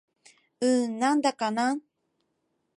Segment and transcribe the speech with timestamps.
[0.61, 1.79] うーん、なんだかなぁ